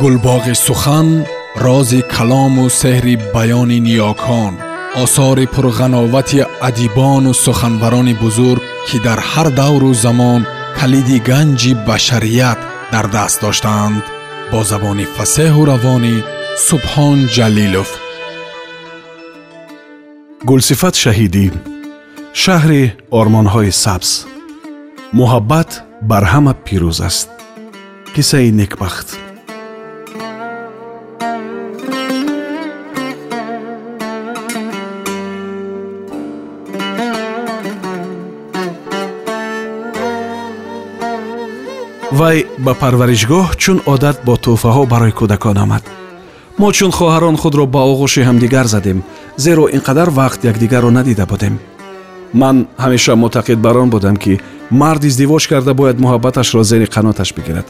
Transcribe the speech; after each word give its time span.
гулбоғи 0.00 0.54
сухан 0.66 1.08
рози 1.64 2.00
калому 2.14 2.64
сеҳри 2.80 3.14
баёни 3.34 3.78
ниёкон 3.86 4.54
осори 5.02 5.46
пурғановати 5.54 6.40
адибону 6.68 7.32
суханбарони 7.44 8.14
бузург 8.22 8.62
ки 8.86 8.96
дар 9.06 9.20
ҳар 9.30 9.48
давру 9.60 9.92
замон 10.04 10.40
калиди 10.78 11.18
ганҷи 11.30 11.72
башарият 11.88 12.58
дар 12.92 13.06
даст 13.16 13.38
доштаанд 13.44 14.02
бо 14.50 14.60
забони 14.70 15.06
фасеҳу 15.16 15.62
равонӣ 15.70 16.16
субҳон 16.68 17.18
ҷалилов. 17.36 17.90
Гулсифат 20.48 20.94
шаҳидӣ. 21.02 21.46
Шаҳри 22.42 22.82
ормонҳои 23.20 23.72
сабз. 23.84 24.10
Муҳаббат 25.18 25.70
бар 26.10 26.24
ҳама 26.32 26.52
пирӯз 26.66 26.98
аст. 27.08 27.28
Қиссаи 28.14 28.50
некбахт 28.60 29.08
вай 42.20 42.38
ба 42.66 42.72
парваришгоҳ 42.82 43.46
чун 43.62 43.78
одат 43.94 44.16
бо 44.26 44.34
тӯҳфаҳо 44.44 44.82
барои 44.92 45.16
кӯдакон 45.18 45.56
омад. 45.64 45.84
Мо 46.60 46.68
чун 46.76 46.90
хоҳарон 46.98 47.36
худро 47.42 47.64
ба 47.74 47.80
оғӯши 47.92 48.20
ҳамдигар 48.28 48.66
задем 48.74 48.98
зеро 49.44 49.64
ин 49.76 49.80
қадар 49.88 50.08
вақт 50.20 50.40
якдигарро 50.50 50.90
надида 50.98 51.24
будем. 51.32 51.54
Ман 52.40 52.56
ҳамеша 52.84 53.12
муътақид 53.22 53.58
бар 53.66 53.76
он 53.82 53.88
будам 53.94 54.16
ки 54.22 54.32
мард 54.80 55.02
издивоҷ 55.10 55.44
карда 55.52 55.72
бояд 55.80 55.98
муҳаббаташро 56.04 56.62
зери 56.70 56.86
қаноташ 56.94 57.30
бигирад. 57.36 57.66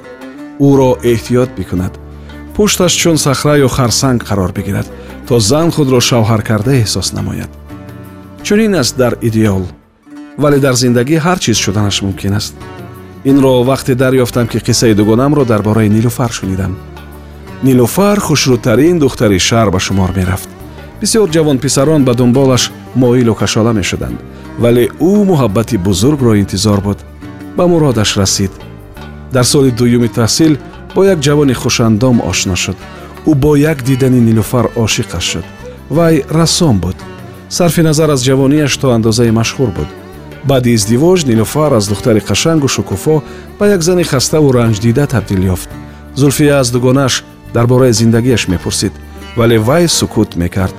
Ӯро 0.68 0.90
эҳтиёт 1.12 1.50
бикунад. 1.58 1.92
Пушташ 2.54 2.92
чун 3.00 3.16
сахра 3.24 3.54
ё 3.66 3.68
харсанг 3.76 4.20
қарор 4.28 4.50
бигирад 4.58 4.86
то 5.28 5.34
зан 5.50 5.68
худро 5.74 6.00
шавҳар 6.08 6.42
карда 6.48 6.72
эҳсос 6.82 7.08
намояд. 7.16 7.50
Чунин 8.46 8.74
аст 8.82 8.94
дар 9.02 9.14
идеол 9.28 9.64
вале 10.42 10.58
дар 10.64 10.74
зиндагӣ 10.82 11.16
ҳар 11.26 11.38
чиз 11.44 11.56
шуданаш 11.64 11.96
мумкин 12.02 12.34
аст 12.40 12.54
инро 13.24 13.62
вақте 13.62 13.94
дарёфтам 13.94 14.46
ки 14.48 14.58
қиссаи 14.58 14.94
дугонамро 14.94 15.44
дар 15.44 15.62
бораи 15.62 15.88
нилуфар 15.88 16.32
шунидам. 16.32 16.76
Нилуфар 17.62 18.18
хушрӯтарин 18.20 18.98
духтари 18.98 19.38
шаҳр 19.38 19.70
ба 19.70 19.78
шумор 19.78 20.12
мерафт. 20.16 20.48
Бисёр 21.00 21.28
ҷавонписарон 21.30 22.04
ба 22.04 22.14
дунболаш 22.14 22.72
моилу 22.94 23.34
кашола 23.34 23.72
мешуданд 23.72 24.18
вале 24.58 24.88
ӯ 25.00 25.24
муҳаббати 25.30 25.76
бузургро 25.76 26.38
интизор 26.38 26.80
буд. 26.80 26.98
Ба 27.56 27.66
муродаш 27.66 28.16
расид. 28.16 28.52
Дар 29.32 29.44
соли 29.44 29.70
дуюми 29.70 30.08
таҳсил 30.08 30.58
бо 30.94 31.04
як 31.04 31.18
ҷавони 31.20 31.54
хушандом 31.54 32.20
ошно 32.30 32.56
шуд. 32.56 32.76
Ӯ 33.26 33.34
бо 33.34 33.56
як 33.56 33.82
дидани 33.82 34.20
нилуфар 34.20 34.66
ошиқаш 34.76 35.24
шуд. 35.30 35.44
Вай 35.90 36.24
рассом 36.30 36.78
буд. 36.78 36.96
Сарфи 37.48 37.82
назар 37.82 38.10
аз 38.10 38.20
ҷавонияш 38.28 38.76
то 38.76 38.90
андозае 38.90 39.32
машҳур 39.32 39.70
буд 39.76 39.88
баъди 40.44 40.70
издивоҷ 40.70 41.26
нилуфар 41.26 41.72
аз 41.72 41.88
духтари 41.88 42.20
қашангу 42.20 42.68
шукуфо 42.68 43.22
ба 43.58 43.68
як 43.68 43.82
зани 43.82 44.04
хаставу 44.04 44.52
ранҷдида 44.52 45.06
табдил 45.06 45.42
ёфт. 45.54 45.70
Зулфия 46.14 46.58
аз 46.60 46.70
дугонааш 46.70 47.24
дар 47.54 47.66
бораи 47.66 47.92
зиндагиаш 47.92 48.48
мепурсид 48.48 48.92
вале 49.36 49.58
вай 49.58 49.88
сукут 49.88 50.36
мекард. 50.36 50.74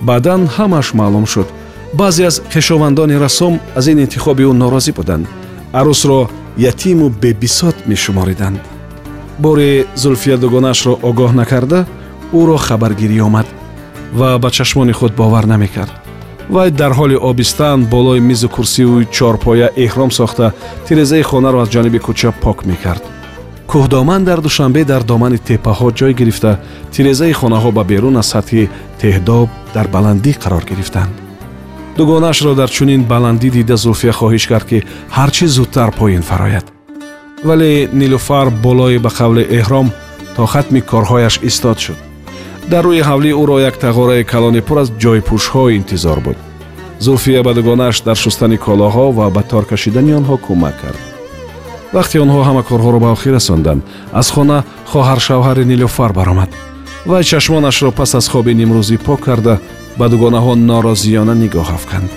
Баъдан 0.00 0.48
ҳамааш 0.56 0.94
маълум 0.94 1.26
шуд. 1.26 1.48
Баъзе 1.94 2.24
аз 2.24 2.42
хешовандони 2.52 3.20
рассом 3.20 3.60
аз 3.76 3.86
ин 3.86 3.98
интихоби 3.98 4.42
ӯ 4.42 4.52
норозӣ 4.52 4.92
буданд. 4.92 5.26
Арӯсро 5.72 6.28
ятиму 6.58 7.08
бебисот 7.08 7.76
мешумориданд. 7.86 8.60
Боре 9.38 9.84
зулфия 9.96 10.36
дугонаашро 10.38 10.92
огоҳ 11.02 11.32
накарда 11.40 11.86
ӯро 12.40 12.56
хабаргирӣ 12.66 13.20
омад 13.28 13.46
ва 14.18 14.38
ба 14.38 14.50
чашмони 14.50 14.92
худ 14.92 15.12
бовар 15.14 15.44
намекард 15.44 16.01
вай 16.50 16.70
дар 16.70 16.92
ҳоли 16.92 17.16
обистан 17.16 17.84
болои 17.84 18.20
мизу 18.20 18.48
курсию 18.48 19.04
чорпоя 19.10 19.70
эҳром 19.76 20.10
сохта 20.10 20.52
тирезаи 20.86 21.22
хонаро 21.22 21.58
аз 21.62 21.68
ҷониби 21.68 21.98
кӯча 22.06 22.30
пок 22.42 22.64
мекард. 22.66 23.02
Кӯҳдоман 23.70 24.24
дар 24.24 24.40
душанбе 24.40 24.84
дар 24.84 25.02
домани 25.02 25.38
теппаҳо 25.38 25.88
ҷой 25.98 26.12
гирифта. 26.20 26.52
Тирезаи 26.92 27.32
хонаҳо 27.32 27.70
ба 27.72 27.82
берун 27.84 28.16
аз 28.16 28.26
сатҳи 28.34 28.70
теҳдоб 29.00 29.48
дар 29.74 29.86
баландӣ 29.94 30.32
қарор 30.42 30.64
гирифтанд. 30.70 31.12
Дугонаашро 31.96 32.54
дар 32.54 32.70
чунин 32.76 33.02
баландӣ 33.12 33.48
дида 33.56 33.76
зулфия 33.76 34.12
хоҳиш 34.12 34.44
кард 34.52 34.66
ки 34.70 34.78
ҳар 35.16 35.30
чӣ 35.36 35.46
зудтар 35.56 35.90
поин 35.98 36.22
фарояд. 36.22 36.66
Вале 37.44 37.88
нилуфар 37.92 38.46
болои 38.50 38.98
ба 38.98 39.10
қавли 39.18 39.42
эҳром 39.58 39.88
то 40.36 40.46
хатми 40.52 40.80
корҳояш 40.90 41.34
истод 41.48 41.78
шуд 41.84 42.11
дар 42.70 42.84
рӯи 42.84 43.02
ҳавлӣ 43.08 43.30
ӯро 43.42 43.56
як 43.68 43.76
тағораи 43.84 44.24
калони 44.24 44.60
пур 44.60 44.78
аз 44.82 44.88
ҷойпӯшҳо 45.02 45.62
интизор 45.78 46.18
буд. 46.20 46.36
Зулфия 47.04 47.42
ба 47.42 47.52
дугонааш 47.54 47.96
дар 48.06 48.16
шустани 48.16 48.58
колоҳо 48.66 49.06
ва 49.18 49.30
ба 49.30 49.42
тор 49.50 49.64
кашидани 49.70 50.12
онҳо 50.20 50.36
кӯмак 50.46 50.76
кард. 50.82 51.00
Вақте 51.94 52.16
онҳо 52.24 52.40
ҳама 52.48 52.62
корҳоро 52.70 52.98
ба 53.04 53.08
охир 53.16 53.32
расонданд. 53.38 53.82
Аз 54.20 54.30
хона 54.34 54.58
хоҳаршавҳари 54.92 55.64
нилуфар 55.72 56.12
баромад. 56.12 56.50
Вай 57.06 57.22
чашмонашро 57.24 57.90
пас 57.98 58.14
аз 58.14 58.26
хоби 58.32 58.52
нимрӯзӣ 58.60 58.96
пок 59.06 59.20
карда 59.26 59.54
ба 59.98 60.06
дугонаҳо 60.12 60.52
норозиёна 60.68 61.34
нигоҳ 61.42 61.68
афканд. 61.78 62.10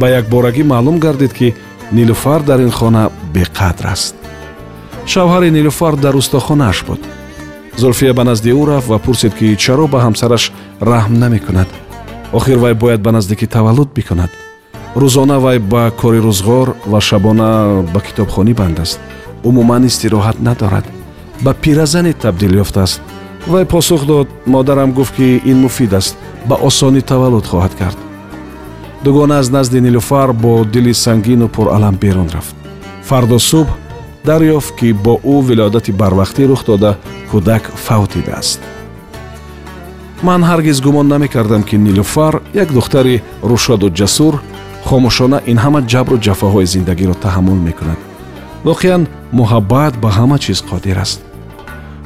Ба 0.00 0.06
якборагӣ 0.20 0.62
маълум 0.64 0.96
гардид 1.04 1.32
ки 1.38 1.54
нилуфар 1.92 2.40
дар 2.48 2.58
ин 2.66 2.70
хона 2.78 3.10
беқадр 3.34 3.84
аст. 3.94 4.14
Шавҳари 5.12 5.50
нилуфар 5.50 5.94
дар 6.04 6.14
устохонааш 6.20 6.78
буд 6.88 7.00
зулфия 7.78 8.12
ба 8.14 8.24
назди 8.24 8.50
ӯ 8.50 8.66
рафт 8.66 8.88
ва 8.88 8.98
пурсид 8.98 9.32
ки 9.38 9.56
чаро 9.56 9.86
ба 9.86 9.98
ҳамсараш 10.06 10.44
раҳм 10.80 11.12
намекунад. 11.22 11.68
Охир 12.32 12.58
вай 12.58 12.74
бояд 12.74 13.00
ба 13.02 13.10
наздикӣ 13.12 13.46
таваллуд 13.46 13.88
бикунад. 13.96 14.30
Рӯзона 14.96 15.38
вай 15.44 15.58
ба 15.58 15.92
кори 16.00 16.20
рӯзғор 16.26 16.68
ва 16.86 17.00
шабона 17.00 17.82
ба 17.94 18.00
китобхонӣ 18.00 18.54
банд 18.54 18.78
аст. 18.80 19.00
Умуман 19.44 19.82
истироҳат 19.90 20.38
надорад. 20.40 20.86
Ба 21.44 21.54
пиразане 21.62 22.12
табдил 22.12 22.54
ёфтааст 22.64 23.00
вай 23.46 23.64
посух 23.64 24.06
дод 24.06 24.28
модарам 24.46 24.92
гуфт 24.92 25.14
ки 25.16 25.40
ин 25.44 25.58
муфид 25.60 25.92
аст. 25.92 26.16
Ба 26.46 26.56
осонӣ 26.68 27.00
таваллуд 27.00 27.46
хоҳад 27.46 27.74
кард. 27.78 27.98
Дугона 29.04 29.38
аз 29.38 29.50
назди 29.50 29.80
нилуфар 29.80 30.32
бо 30.32 30.64
дили 30.64 30.94
сангину 30.94 31.48
пуралам 31.48 31.94
берун 31.94 32.28
рафт. 32.34 32.54
Фардо 33.08 33.38
субҳ 33.38 33.68
дарёфт 34.24 34.74
ки 34.78 34.92
бо 34.92 35.14
ӯ 35.24 35.42
вилодати 35.48 35.92
барвақтӣ 35.92 36.46
рух 36.46 36.64
дода 36.64 36.96
кӯдак 37.30 37.62
фавт 37.84 38.10
дидааст 38.14 38.60
ман 40.22 40.42
ҳаргиз 40.42 40.80
гумон 40.82 41.08
намекардам 41.08 41.62
ки 41.62 41.76
нилуфар 41.76 42.42
як 42.54 42.72
духтари 42.72 43.22
рӯшоду 43.42 43.88
ҷасур 43.98 44.34
хомӯшона 44.88 45.38
ин 45.50 45.58
ҳама 45.64 45.80
ҷабру 45.92 46.16
ҷафоҳои 46.26 46.66
зиндагиро 46.74 47.14
таҳаммул 47.24 47.60
мекунад. 47.68 48.00
Воқеан 48.68 49.02
муҳаббат 49.38 49.94
ба 50.02 50.08
ҳама 50.18 50.36
чиз 50.44 50.58
қодир 50.70 50.96
аст. 51.04 51.20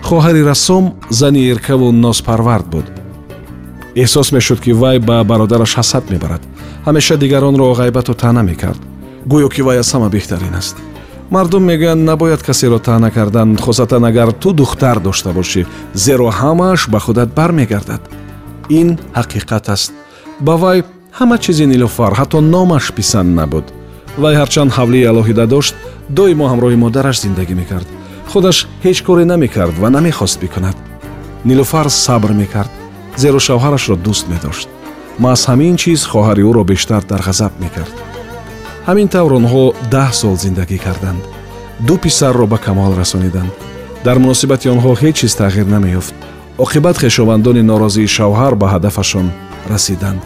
Хоҳари 0.08 0.42
рассом 0.50 0.84
зани 1.20 1.42
иркаву 1.52 1.86
нозпарвард 2.04 2.66
буд. 2.72 2.86
Эҳсос 4.02 4.28
мешуд 4.36 4.60
ки 4.64 4.72
вай 4.82 4.98
ба 5.08 5.16
бародараш 5.30 5.72
ҳасад 5.78 6.04
мебарад. 6.12 6.42
Ҳамеша 6.86 7.14
дигаронро 7.22 7.66
ғайбату 7.80 8.12
таъна 8.22 8.42
мекард. 8.50 8.80
Гӯё 9.30 9.48
ки 9.54 9.62
вай 9.66 9.78
аз 9.82 9.88
ҳама 9.94 10.08
беҳтарин 10.16 10.54
аст 10.60 10.76
мардум 11.32 11.64
мегӯянд 11.70 12.04
набояд 12.04 12.42
касеро 12.42 12.78
таъна 12.78 13.10
кардан. 13.10 13.56
Хусатан 13.56 14.04
агар 14.04 14.32
ту 14.32 14.52
духтар 14.52 15.00
дошта 15.00 15.30
бошӣ 15.32 15.66
зеро 15.94 16.28
ҳамааш 16.40 16.90
ба 16.92 16.98
худат 17.00 17.28
бармегардад. 17.38 18.02
Ин 18.68 18.98
ҳақиқат 19.18 19.64
аст. 19.74 19.92
Ба 20.40 20.54
вай 20.62 20.84
ҳама 21.18 21.38
чизи 21.38 21.66
нилуфар 21.66 22.12
ҳатто 22.20 22.38
номаш 22.40 22.92
писанд 22.96 23.30
набуд. 23.38 23.64
Вай 24.22 24.34
ҳарчанд 24.40 24.70
ҳавлии 24.78 25.08
алоҳида 25.12 25.46
дошт 25.54 25.74
доимо 26.18 26.46
ҳамроҳи 26.52 26.82
модараш 26.84 27.16
зиндагӣ 27.24 27.54
мекард. 27.62 27.88
Худаш 28.30 28.58
ҳеҷ 28.84 28.98
коре 29.06 29.24
намекард 29.24 29.74
ва 29.82 29.88
намехост 29.96 30.40
бикунад. 30.40 30.76
Нилуфар 31.48 31.88
сабр 32.04 32.32
мекард 32.42 32.72
зеро 33.22 33.38
шавҳарашро 33.46 33.96
дӯст 34.06 34.24
медошт. 34.32 34.68
Маҳз 35.24 35.42
ҳамин 35.50 35.74
чиз 35.82 36.00
хоҳари 36.12 36.42
ӯро 36.50 36.62
бештар 36.72 37.02
дар 37.10 37.20
ғазаб 37.28 37.52
мекард 37.64 38.11
ҳамин 38.88 39.08
тавр 39.14 39.32
онҳо 39.40 39.64
даҳ 39.94 40.10
сол 40.20 40.34
зиндагӣ 40.44 40.78
карданд. 40.86 41.22
Ду 41.86 41.94
писарро 42.04 42.46
ба 42.52 42.58
камол 42.66 42.92
расониданд. 43.02 43.52
Дар 44.06 44.16
муносибати 44.24 44.66
онҳо 44.74 44.92
ҳеҷ 45.02 45.14
чиз 45.20 45.32
тағйир 45.40 45.66
намеёфт. 45.74 46.14
Оқибат 46.64 46.96
хешовандони 47.02 47.62
норозии 47.70 48.12
шавҳар 48.16 48.54
ба 48.60 48.66
ҳадафашон 48.74 49.26
расиданд. 49.72 50.20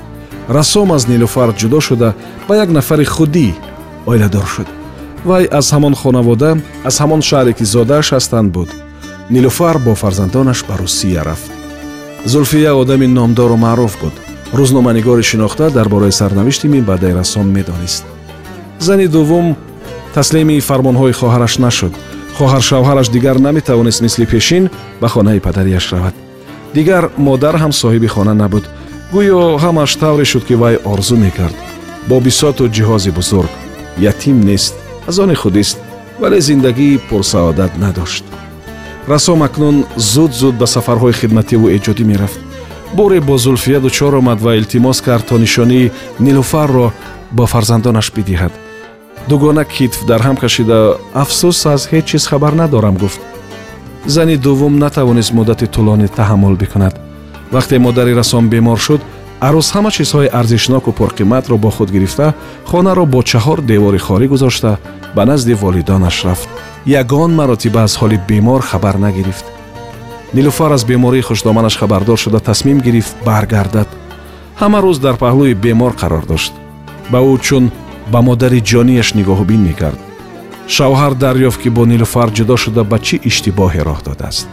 Рассом 0.56 0.88
аз 0.96 1.02
нилуфар 1.12 1.50
ҷудо 1.60 1.78
шуда 1.88 2.08
ба 2.48 2.54
як 2.64 2.68
нафари 2.76 3.06
худӣ 3.14 3.48
оиладор 4.10 4.46
шуд. 4.54 4.68
Вай 5.28 5.44
аз 5.58 5.66
ҳамон 5.74 5.94
хонавода 6.00 6.50
аз 6.88 6.94
ҳамон 7.02 7.22
шаҳре 7.28 7.52
ки 7.58 7.64
зодааш 7.74 8.06
ҳастанд 8.14 8.48
буд. 8.56 8.70
Нилуфар 9.34 9.76
бо 9.86 9.92
фарзандонаш 10.02 10.60
ба 10.68 10.74
русия 10.82 11.22
рафт. 11.28 11.50
Зулфия 12.32 12.72
одами 12.82 13.06
номдору 13.06 13.56
маъруф 13.56 13.94
буд. 14.02 14.14
Рӯзноманигори 14.58 15.24
шинохта 15.30 15.66
дар 15.76 15.88
бораи 15.88 16.12
сарнавишти 16.20 16.66
минбаъдаи 16.68 17.16
рассом 17.18 17.46
медонист 17.56 18.04
зани 18.78 19.06
дуввум 19.06 19.56
таслими 20.14 20.60
фармонҳои 20.60 21.12
хоҳараш 21.20 21.58
нашуд. 21.58 21.92
Хоҳаршавҳараш 22.38 23.08
дигар 23.08 23.36
наметавонист 23.46 24.00
мисли 24.00 24.26
пешин 24.26 24.70
ба 25.00 25.08
хонаи 25.08 25.40
падарияш 25.40 25.92
равад 25.92 26.14
дигар 26.74 27.10
модар 27.16 27.54
ҳам 27.62 27.72
соҳиби 27.82 28.08
хона 28.14 28.34
набуд. 28.42 28.64
Гӯё 29.14 29.40
ҳамаш 29.64 29.90
тавре 30.02 30.24
шуд 30.32 30.44
ки 30.48 30.54
вай 30.62 30.74
орзу 30.92 31.16
мекард. 31.24 31.56
Бо 32.08 32.16
бисоту 32.26 32.64
ҷиҳози 32.76 33.10
бузург 33.18 33.52
ятим 34.10 34.36
нест 34.50 34.74
аз 35.08 35.18
они 35.18 35.34
худист 35.34 35.78
вале 36.20 36.40
зиндагии 36.40 37.00
пурсаодат 37.08 37.72
надошт. 37.78 38.24
Расом 39.08 39.42
акнун 39.42 39.76
зуд 39.96 40.32
зуд 40.40 40.54
ба 40.60 40.66
сафарҳои 40.66 41.18
хидмативу 41.20 41.66
эҷодӣ 41.76 42.04
мерафт. 42.10 42.40
Боре 42.94 43.20
бо 43.20 43.38
зулфия 43.38 43.80
дучор 43.80 44.14
омад 44.14 44.40
ва 44.40 44.56
илтимос 44.56 45.00
кард 45.00 45.26
то 45.28 45.38
нишонии 45.38 45.92
нилуфарро 46.18 46.92
ба 47.30 47.44
фарзандонаш 47.46 48.12
бидиҳад 48.16 48.52
дугона 49.28 49.64
китф 49.64 50.04
дар 50.06 50.20
ҳам 50.26 50.36
кашида 50.36 50.78
афсӯс 51.22 51.66
аз 51.74 51.82
ҳеҷ 51.90 52.04
чиз 52.10 52.26
хабар 52.26 52.52
надорам 52.52 52.96
гуфт. 52.96 53.20
Зани 54.06 54.36
дуввум 54.36 54.78
натавонист 54.78 55.32
муддати 55.32 55.66
тӯлонӣ 55.74 56.08
таҳаммул 56.18 56.56
бикунад. 56.62 56.94
Вақте 57.52 57.78
модари 57.78 58.14
расом 58.14 58.48
бемор 58.48 58.78
шуд 58.86 59.00
арӯз 59.40 59.68
ҳама 59.74 59.90
чизҳои 59.96 60.32
арзишноку 60.40 60.90
пурқиматро 60.98 61.56
бо 61.64 61.70
худ 61.70 61.90
гирифта 61.90 62.34
хонаро 62.70 63.04
бо 63.06 63.20
чаҳор 63.30 63.60
девори 63.60 63.98
хорӣ 64.06 64.26
гузошта 64.28 64.78
ба 65.16 65.22
назди 65.30 65.54
волидонаш 65.54 66.24
рафт. 66.24 66.48
Ягон 67.00 67.32
маротиба 67.34 67.80
аз 67.82 67.94
ҳоли 68.00 68.18
бемор 68.28 68.60
хабар 68.62 68.94
нагирифт. 68.94 69.44
Нилуфар 70.34 70.72
аз 70.72 70.84
бемории 70.84 71.26
хушдоманаш 71.28 71.76
хабардор 71.76 72.18
шуда 72.18 72.40
тасмим 72.40 72.78
гирифт 72.80 73.16
баргардад. 73.24 73.88
Ҳама 74.60 74.78
рӯз 74.84 74.98
дар 74.98 75.16
паҳлӯи 75.22 75.54
бемор 75.54 75.92
қарор 76.00 76.24
дошт. 76.26 76.52
Ба 77.10 77.18
ӯ 77.18 77.40
чун 77.40 77.70
ба 78.12 78.20
модари 78.28 78.60
ҷонияш 78.70 79.08
нигоҳубин 79.18 79.62
мекард. 79.68 80.00
Шавҳар 80.74 81.12
дарёфт 81.24 81.60
ки 81.62 81.68
бо 81.76 81.82
нилуфар 81.92 82.28
ҷудо 82.36 82.56
шуда 82.62 82.82
ба 82.90 82.98
чӣ 83.06 83.16
иштибоҳе 83.28 83.82
роҳ 83.88 84.00
додааст? 84.08 84.46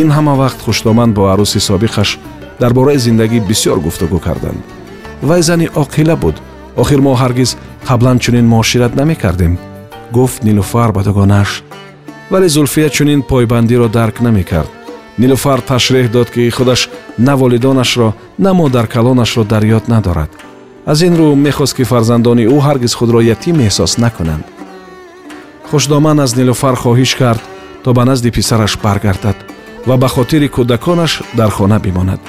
Ин 0.00 0.08
ҳама 0.16 0.34
вақт 0.42 0.58
хушдоман 0.64 1.10
бо 1.16 1.22
арӯси 1.32 1.60
собиқаш 1.68 2.10
дар 2.60 2.72
бораи 2.78 2.98
зиндагӣ 3.06 3.38
бисьёр 3.48 3.78
гуфтугӯ 3.86 4.18
карданд. 4.26 4.60
Вай 5.28 5.42
зани 5.48 5.66
оқила 5.82 6.16
буд. 6.22 6.36
Охир 6.82 7.00
мо 7.06 7.12
ҳаргиз 7.22 7.50
қаблан 7.88 8.18
чунин 8.24 8.46
муошират 8.52 8.92
намекардем. 9.00 9.58
Гуфт 10.16 10.44
нилуфар 10.44 10.90
ба 10.92 11.02
дугонааш 11.02 11.50
вале 12.30 12.48
зулфия 12.48 12.88
чунин 12.96 13.22
пойбандиро 13.22 13.88
дарк 13.88 14.20
намекард. 14.20 14.70
Нилуфар 15.18 15.60
ташреҳ 15.60 16.06
дод 16.10 16.28
ки 16.30 16.50
худаш 16.50 16.88
на 17.18 17.36
волидонашро 17.36 18.08
на 18.38 18.50
модаркалонашро 18.54 19.44
дар 19.44 19.62
ёд 19.64 19.88
надорад 19.88 20.30
аз 20.90 21.02
ин 21.02 21.14
рӯ 21.20 21.28
мехост 21.46 21.74
ки 21.76 21.84
фарзандони 21.90 22.44
ӯ 22.54 22.58
ҳаргиз 22.66 22.92
худро 22.98 23.20
ятим 23.34 23.56
эҳсос 23.66 23.92
накунанд. 24.04 24.44
Хушдоман 25.70 26.18
аз 26.24 26.32
нилуфар 26.38 26.74
хоҳиш 26.82 27.12
кард 27.20 27.42
то 27.84 27.88
ба 27.96 28.04
назди 28.10 28.30
писараш 28.36 28.72
баргардад 28.84 29.36
ва 29.88 29.96
ба 30.02 30.08
хотири 30.14 30.48
кӯдаконаш 30.56 31.12
дар 31.38 31.50
хона 31.56 31.78
бимонад. 31.84 32.20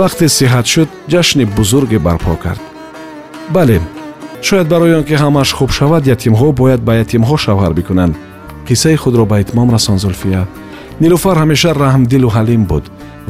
Вақте 0.00 0.26
сиҳат 0.38 0.66
шуд 0.72 0.88
ҷашни 1.12 1.44
бузурге 1.56 1.98
барпо 2.06 2.34
кард. 2.44 2.62
Бале 3.54 3.78
шояд 4.46 4.68
барои 4.72 4.94
он 4.98 5.04
ки 5.08 5.14
ҳамааш 5.22 5.50
хуб 5.58 5.70
шавад 5.78 6.02
ятимҳо 6.14 6.48
бояд 6.60 6.80
ба 6.86 6.92
ятимҳо 7.04 7.36
шавҳар 7.44 7.72
бикунанд. 7.78 8.14
Қиссаи 8.66 8.96
худро 9.02 9.24
ба 9.26 9.36
итмом 9.42 9.68
расон 9.74 9.98
зулфия. 9.98 10.42
Нилуфар 11.02 11.36
ҳамеша 11.42 11.70
раҳмдилу 11.84 12.28
ҳалим 12.36 12.62
буд. 12.70 12.84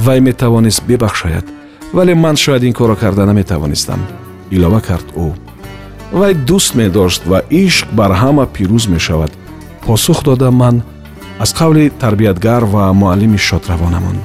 Вай 0.04 0.20
метавонист 0.28 0.82
бибахшояд. 0.88 1.46
Вале 1.96 2.14
ман 2.14 2.36
шояд 2.36 2.62
ин 2.68 2.72
корро 2.78 2.96
карда 3.02 3.22
наметавонистам 3.26 4.00
илова 4.56 4.80
кард 4.88 5.08
ӯ. 5.24 5.28
Вай 6.18 6.32
дӯст 6.48 6.72
медошт 6.80 7.22
ва 7.30 7.38
ишқ 7.64 7.86
бар 7.98 8.12
ҳама 8.22 8.44
пирӯз 8.54 8.84
мешавад. 8.94 9.32
Посух 9.86 10.18
дода 10.28 10.50
ман 10.50 10.76
аз 11.38 11.50
қавли 11.58 11.84
тарбиятгар 12.00 12.62
ва 12.64 12.92
муаллими 12.92 13.38
шодравонамон 13.48 14.18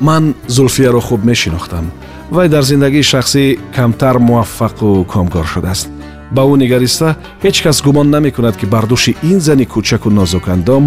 ман 0.00 0.34
зулфияро 0.46 1.00
хуб 1.00 1.24
мешинохтам. 1.24 1.90
Вай 2.30 2.48
дар 2.48 2.62
зиндагии 2.62 3.02
шахсӣ 3.12 3.58
камтар 3.76 4.16
муваффақу 4.18 5.04
комгор 5.12 5.46
шудааст. 5.46 5.88
Ба 6.30 6.42
ӯ 6.42 6.56
нигариста 6.62 7.16
ҳеҷ 7.44 7.56
кас 7.64 7.82
гумон 7.82 8.10
намекунад 8.10 8.56
ки 8.60 8.66
бардӯши 8.66 9.16
ин 9.30 9.38
зани 9.40 9.64
кӯчаку 9.72 10.08
нозукандом 10.10 10.84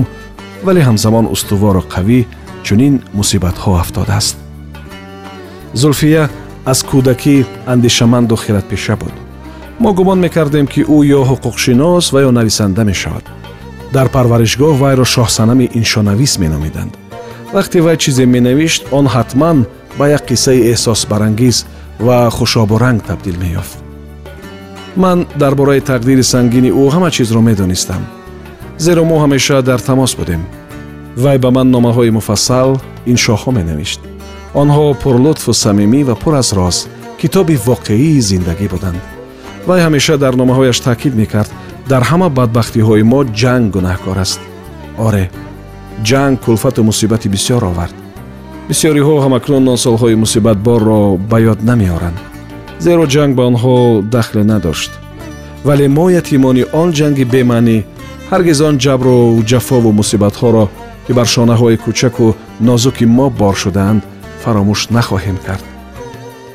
вале 0.66 0.82
ҳамзамон 0.88 1.26
устувору 1.36 1.82
қавӣ 1.94 2.20
чунин 2.66 2.94
мусибатҳо 3.18 3.72
афтодааст 3.84 4.36
зулфия 5.74 6.30
аз 6.72 6.80
кӯдакӣ 6.90 7.36
андешаманду 7.74 8.36
хиратпеша 8.44 8.96
буд 9.02 9.16
мо 9.80 9.90
гумон 9.98 10.20
мекардем 10.26 10.68
ки 10.74 10.82
ӯ 10.96 10.98
ё 11.18 11.22
ҳуқуқшинос 11.30 12.06
ва 12.14 12.20
ё 12.28 12.32
нависанда 12.40 12.84
мешавад 12.92 13.26
дар 13.96 14.08
парваришгоҳ 14.16 14.74
вайро 14.84 15.06
шоҳсанами 15.16 15.66
иншонавис 15.80 16.34
меномиданд 16.44 16.94
вақте 17.56 17.78
вай 17.86 17.98
чизе 18.04 18.26
менавишт 18.36 18.82
он 18.98 19.06
ҳатман 19.16 19.58
ба 20.00 20.06
як 20.18 20.24
қиссаи 20.30 20.60
эҳсосбарангез 20.74 21.58
ва 22.06 22.18
хушобуранг 22.38 23.00
табдил 23.10 23.38
меёфт 23.44 23.78
ман 25.04 25.18
дар 25.42 25.54
бораи 25.60 25.82
тақдири 25.92 26.24
сангини 26.34 26.70
ӯ 26.82 26.84
ҳама 26.94 27.10
чизро 27.16 27.42
медонистам 27.50 28.02
зеро 28.86 29.04
мо 29.12 29.18
ҳамеша 29.24 29.62
дар 29.70 29.80
тамос 29.90 30.12
будем 30.20 30.42
вай 31.24 31.38
ба 31.44 31.50
ман 31.52 31.68
номаҳои 31.76 32.12
муфассал 32.18 32.70
иншоҳо 33.12 33.52
менавишт 33.60 34.02
онҳо 34.54 34.94
пурлутфу 35.02 35.54
самимӣ 35.54 36.04
ва 36.04 36.16
пур 36.16 36.34
аз 36.42 36.50
роз 36.54 36.78
китоби 37.22 37.56
воқеии 37.70 38.20
зиндагӣ 38.30 38.68
буданд. 38.74 39.02
Вай 39.68 39.80
ҳамеша 39.86 40.18
дар 40.18 40.34
номаҳояш 40.42 40.80
таъкид 40.88 41.14
мекард 41.16 41.52
дар 41.92 42.04
ҳама 42.10 42.30
бадбахтиҳои 42.38 43.04
мо 43.12 43.20
ҷанг 43.42 43.66
гунаҳкор 43.76 44.18
аст. 44.26 44.40
Оре 45.08 45.26
ҷанг 46.10 46.36
кулфату 46.46 46.84
мусибати 46.90 47.28
бисьёр 47.36 47.64
овард. 47.72 47.96
Бисьёриҳо 48.70 49.16
ҳамакнун 49.26 49.64
он 49.74 49.78
солҳои 49.86 50.16
мусибатборро 50.24 51.18
ба 51.30 51.38
ёд 51.52 51.60
намеоранд. 51.70 52.18
Зеро 52.86 53.06
ҷанг 53.14 53.32
ба 53.38 53.44
онҳо 53.52 53.76
дахле 54.14 54.44
надошт. 54.52 54.92
Вале 55.68 55.88
мо 55.98 56.06
ятимони 56.22 56.64
он 56.82 56.90
ҷанги 56.98 57.26
бемаънӣ 57.34 57.78
ҳаргиз 58.32 58.60
он 58.68 58.76
ҷабру 58.84 59.44
ҷафову 59.50 59.92
мусибатҳоро 60.00 60.66
ки 61.06 61.12
бар 61.18 61.28
шонаҳои 61.36 61.78
кӯчаку 61.84 62.28
нозуки 62.68 63.06
мо 63.18 63.28
бор 63.40 63.56
шудаанд 63.64 64.02
фаромӯш 64.44 64.82
нахоҳем 64.96 65.38
кард. 65.48 65.66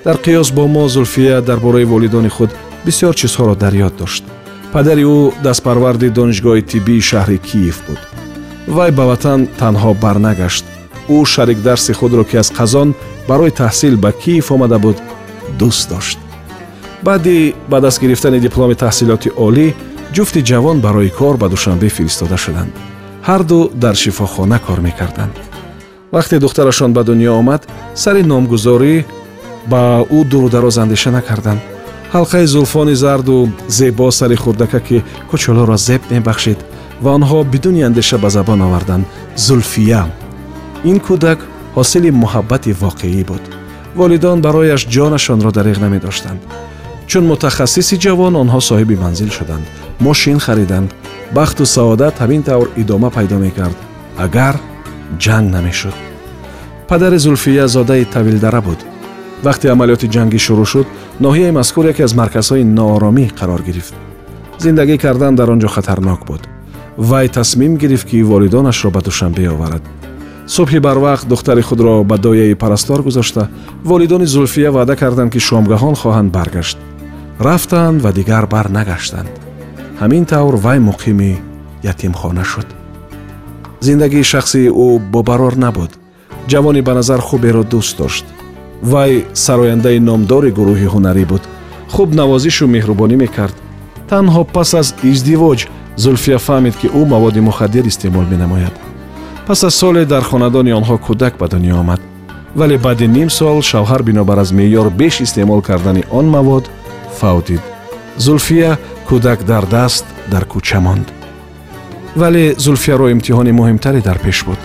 Дар 0.04 0.16
қиёс 0.24 0.52
бо 0.52 0.66
мо 0.66 0.88
зулфия 0.88 1.40
дар 1.40 1.58
бораи 1.64 1.84
волидони 1.84 2.28
худ 2.28 2.50
бисьёр 2.84 3.14
чизҳоро 3.20 3.54
дар 3.56 3.74
ёд 3.86 3.94
дошт. 3.96 4.24
Падари 4.72 5.04
ӯ 5.16 5.32
дастпарварди 5.46 6.08
донишгоҳи 6.18 6.62
тиббии 6.70 7.06
шаҳри 7.10 7.38
киев 7.48 7.78
буд. 7.86 8.00
Вай 8.76 8.90
ба 8.98 9.04
ватан 9.10 9.40
танҳо 9.60 9.90
барнагашт. 10.04 10.64
Ӯ 11.16 11.18
шарикдарси 11.34 11.92
худро 11.98 12.24
ки 12.30 12.36
аз 12.42 12.48
қазон 12.58 12.88
барои 13.28 13.56
таҳсил 13.62 13.94
ба 14.04 14.10
киев 14.22 14.46
омада 14.54 14.78
буд 14.84 14.98
дӯст 15.60 15.84
дошт. 15.92 16.18
Баъди 17.06 17.54
ба 17.70 17.80
даст 17.80 18.00
гирифтани 18.02 18.38
дипломи 18.46 18.74
таҳсилоти 18.84 19.28
олӣ 19.46 19.66
ҷуфти 20.14 20.40
ҷавон 20.50 20.78
барои 20.86 21.10
кор 21.18 21.34
ба 21.42 21.46
душанбе 21.54 21.88
фиристода 21.96 22.36
шуданд. 22.44 22.72
Ҳарду 23.28 23.58
дар 23.82 23.94
шифохона 24.02 24.58
кор 24.66 24.80
мекарданд 24.88 25.34
вақте 26.14 26.38
духтарашон 26.38 26.90
ба 26.96 27.02
дунё 27.08 27.32
омад 27.40 27.62
сари 28.02 28.22
номгузорӣ 28.22 29.04
ба 29.70 29.82
ӯ 30.16 30.20
дуру 30.30 30.48
дароз 30.54 30.76
андеша 30.78 31.10
накарданд. 31.10 31.60
Ҳалқаи 32.14 32.44
зулфони 32.54 32.94
зарду 32.94 33.36
зебо 33.68 34.10
сари 34.10 34.36
хурдакаки 34.42 35.02
кӯчолоро 35.30 35.76
зеб 35.76 36.02
мебахшид 36.10 36.58
ва 37.02 37.10
онҳо 37.18 37.38
бидуни 37.52 37.82
андеша 37.88 38.16
ба 38.18 38.28
забон 38.36 38.60
оварданд. 38.66 39.04
Зулфия. 39.36 40.02
Ин 40.90 40.98
кӯдак 41.06 41.38
ҳосили 41.76 42.10
муҳаббати 42.22 42.72
воқеӣ 42.82 43.22
буд. 43.30 43.42
Волидон 43.98 44.38
барояш 44.46 44.82
ҷонашонро 44.94 45.50
дариғ 45.58 45.78
намедоштанд. 45.84 46.40
Чун 47.10 47.24
мутахассиси 47.30 47.96
ҷавон 48.04 48.34
онҳо 48.42 48.60
соҳиби 48.68 48.96
манзил 49.04 49.30
шуданд. 49.38 49.66
Мошин 50.06 50.38
хариданд. 50.46 50.88
Бахту 51.36 51.64
саодат 51.76 52.14
ҳамин 52.22 52.42
тавр 52.48 52.66
идома 52.82 53.10
пайдо 53.16 53.36
мекард. 53.44 53.78
Агар 54.24 54.54
ҷанг 55.24 55.50
намешуд 55.56 55.96
падари 56.88 57.18
зулфия 57.18 57.66
зодаи 57.68 58.04
тавилдара 58.04 58.60
буд 58.60 58.80
вақте 59.46 59.66
амалиёти 59.74 60.06
ҷангӣ 60.14 60.38
шурӯъ 60.46 60.66
шуд 60.72 60.86
ноҳияи 61.24 61.56
мазкур 61.58 61.84
яке 61.92 62.02
аз 62.04 62.12
марказҳои 62.20 62.64
нооромӣ 62.78 63.26
қарор 63.38 63.62
гирифт 63.68 63.94
зиндагӣ 64.64 64.96
кардан 65.04 65.34
дар 65.34 65.48
он 65.50 65.60
ҷо 65.62 65.68
хатарнок 65.76 66.20
буд 66.26 66.42
вай 66.96 67.28
тасмим 67.28 67.76
гирифт 67.82 68.06
ки 68.10 68.22
волидонашро 68.22 68.90
ба 68.90 69.00
душанбе 69.00 69.50
оварад 69.54 69.82
субҳи 70.46 70.78
барвақт 70.86 71.26
духтари 71.32 71.62
худро 71.62 72.04
ба 72.04 72.16
дояи 72.18 72.54
парастор 72.54 73.02
гузошта 73.02 73.48
волидони 73.84 74.26
зулфия 74.26 74.70
ваъда 74.72 74.96
карданд 74.96 75.32
ки 75.32 75.40
шомгаҳон 75.48 75.94
хоҳанд 76.02 76.30
баргашт 76.32 76.78
рафтанд 77.40 78.02
ва 78.04 78.10
дигар 78.12 78.46
барнагаштанд 78.46 79.32
ҳамин 80.00 80.24
тавр 80.32 80.54
вай 80.64 80.78
муқими 80.78 81.32
ятимхона 81.92 82.44
шуд 82.44 82.68
зиндагии 83.86 84.30
шахсии 84.32 84.68
ӯ 84.84 84.98
бобарор 85.12 85.54
набуд. 85.64 85.90
Ҷавони 86.50 86.82
ба 86.86 86.92
назар 86.98 87.20
хуберо 87.28 87.62
дӯст 87.72 87.94
дошт. 87.98 88.24
Вай 88.92 89.12
сарояндаи 89.44 89.98
номдори 90.08 90.50
гурӯҳи 90.58 90.88
ҳунарӣ 90.94 91.24
буд. 91.30 91.42
Хуб 91.94 92.08
навозишу 92.20 92.64
меҳрубонӣ 92.74 93.16
мекард. 93.24 93.56
Танҳо 94.10 94.42
пас 94.54 94.70
аз 94.80 94.88
издивоҷ 95.12 95.60
зулфия 96.04 96.38
фаҳмид 96.46 96.74
ки 96.80 96.86
ӯ 97.00 97.02
маводи 97.12 97.40
мухаддир 97.48 97.84
истеъмол 97.90 98.26
менамояд. 98.32 98.74
Пас 99.46 99.60
аз 99.68 99.74
соле 99.80 100.02
дар 100.12 100.22
хонадони 100.30 100.72
онҳо 100.78 100.96
кӯдак 101.06 101.34
ба 101.40 101.46
дунё 101.52 101.74
омад. 101.82 102.00
Вале 102.58 102.78
баъди 102.78 103.06
ним 103.16 103.30
сол 103.30 103.62
шавҳар 103.70 104.02
бинобар 104.02 104.38
аз 104.38 104.50
меъёр 104.52 104.88
беш 104.90 105.14
истеъмол 105.20 105.60
кардани 105.68 106.02
он 106.18 106.26
мавод 106.34 106.64
фавтид 107.18 107.62
зулфия 108.24 108.78
кӯдак 109.08 109.40
дар 109.50 109.64
даст 109.66 110.04
дар 110.32 110.44
кӯча 110.52 110.80
монд 110.80 111.06
вале 112.16 112.54
зулфияро 112.58 113.06
имтиҳони 113.14 113.52
муҳимтаре 113.52 114.00
дар 114.08 114.18
пеш 114.18 114.44
буд. 114.44 114.60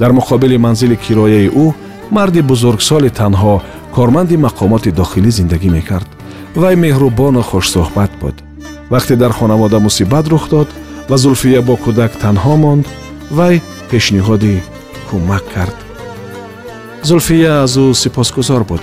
Дар 0.00 0.12
муқобили 0.18 0.56
манзили 0.56 0.96
кирояи 0.96 1.48
ӯ 1.64 1.66
марди 2.10 2.40
бузургсоли 2.50 3.10
танҳо 3.20 3.54
корманди 3.96 4.36
мақомоти 4.46 4.90
дохилӣ 5.00 5.30
зиндагӣ 5.38 5.70
мекард. 5.76 6.08
Вай 6.60 6.74
меҳрубону 6.84 7.42
хушсӯҳбат 7.50 8.12
буд. 8.20 8.36
Вақте 8.92 9.14
дар 9.22 9.32
хонавода 9.38 9.78
мусибат 9.86 10.26
рух 10.32 10.44
дод 10.54 10.68
ва 11.08 11.16
зулфия 11.16 11.60
бо 11.62 11.74
кӯдак 11.84 12.12
танҳо 12.22 12.54
монд 12.64 12.86
вай 13.38 13.54
пешниҳоди 13.90 14.54
кӯмак 15.08 15.44
кард. 15.54 15.76
Зулфия 17.08 17.52
аз 17.64 17.76
ӯ 17.76 17.94
сипосгузор 18.02 18.62
буд. 18.70 18.82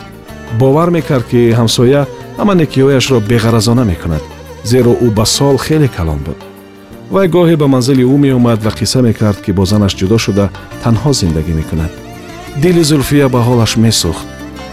Бовар 0.60 0.90
мекард 0.90 1.26
ки 1.32 1.40
ҳамсоя 1.60 2.02
ҳама 2.38 2.54
некиҳояшро 2.62 3.18
беғаразона 3.30 3.84
мекунад 3.92 4.24
зеро 4.72 4.94
ӯ 5.06 5.08
ба 5.18 5.26
сол 5.26 5.58
хеле 5.66 5.88
калон 5.98 6.20
буд 6.28 6.51
вай 7.14 7.28
гоҳе 7.36 7.56
ба 7.62 7.68
манзили 7.74 8.04
ӯ 8.14 8.18
меомад 8.26 8.60
ва 8.66 8.72
қисса 8.80 9.00
мекард 9.08 9.40
ки 9.46 9.52
бо 9.58 9.64
занаш 9.72 9.94
ҷудо 10.00 10.18
шуда 10.26 10.46
танҳо 10.84 11.12
зиндагӣ 11.20 11.54
мекунад. 11.60 11.92
Дили 12.62 12.84
зулфия 12.90 13.28
ба 13.34 13.40
ҳолаш 13.48 13.74
месӯхт. 13.84 14.26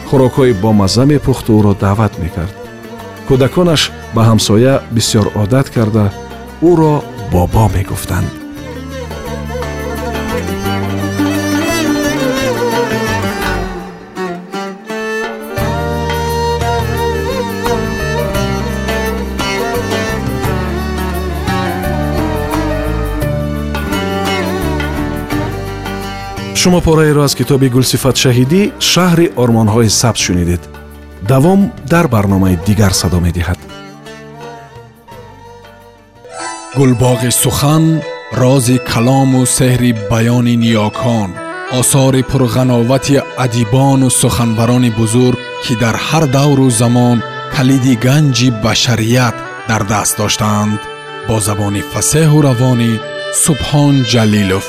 Хӯрокҳои 0.09 0.53
бомазза 0.63 1.05
мепухту 1.13 1.51
ӯро 1.59 1.73
даъват 1.83 2.15
мекард. 2.23 2.55
Кӯдаконаш 3.29 3.83
ба 4.15 4.23
ҳамсоя 4.29 4.75
бисьёр 4.95 5.27
одат 5.43 5.67
карда 5.75 6.05
ӯро 6.71 6.95
бобо 7.33 7.65
мегуфтанд 7.75 8.38
шумо 26.69 26.81
пораеро 26.81 27.23
аз 27.23 27.35
китоби 27.35 27.69
гулсифат 27.75 28.17
шаҳидӣ 28.23 28.63
шаҳри 28.91 29.27
ормонҳои 29.43 29.91
сабз 30.01 30.21
шунидед. 30.27 30.63
Давом 31.31 31.61
дар 31.93 32.07
барномаи 32.15 32.57
дигар 32.69 32.93
садо 33.01 33.19
медиҳад. 33.27 33.59
Гулбоғи 36.79 37.31
сухан 37.43 37.85
рози 38.41 38.77
калому 38.91 39.41
сеҳри 39.59 39.91
баёни 40.11 40.55
ниёкон 40.65 41.31
осори 41.81 42.23
пурғановати 42.31 43.17
адибону 43.45 44.09
суханбарони 44.21 44.91
бузург 45.01 45.39
ки 45.65 45.73
дар 45.83 45.97
ҳар 46.07 46.25
давру 46.39 46.69
замон 46.81 47.19
калиди 47.55 47.95
ганҷи 48.07 48.49
башарият 48.65 49.37
дар 49.71 49.83
даст 49.93 50.15
доштаанд 50.21 50.81
бо 51.29 51.37
забони 51.49 51.83
фасеҳу 51.93 52.39
равонӣ 52.49 52.93
субҳон 53.45 53.95
ҷалилов 54.13 54.67